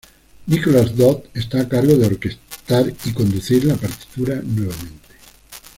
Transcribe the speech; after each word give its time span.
Nicholas 0.47 0.97
Dodd 0.97 1.25
está 1.31 1.61
a 1.61 1.67
cargo 1.69 1.95
de 1.95 2.07
orquestar 2.07 2.91
y 3.05 3.13
conducir 3.13 3.65
la 3.65 3.75
partitura 3.75 4.41
nuevamente. 4.43 5.09